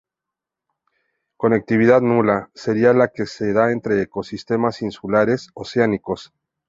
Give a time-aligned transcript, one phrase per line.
[1.37, 6.33] Conectividad nula, sería la que se da entre ecosistemas insulares oceánicos.